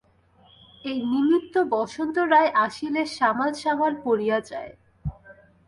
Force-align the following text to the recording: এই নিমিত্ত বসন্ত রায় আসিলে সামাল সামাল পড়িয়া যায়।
এই 0.85 0.97
নিমিত্ত 1.05 1.55
বসন্ত 1.73 2.15
রায় 2.31 2.51
আসিলে 2.65 3.01
সামাল 3.17 3.51
সামাল 3.63 3.93
পড়িয়া 4.05 4.37
যায়। 4.49 4.71